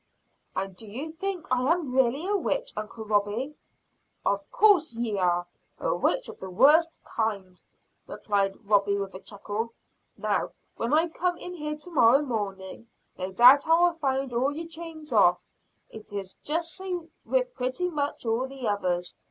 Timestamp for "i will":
13.67-13.93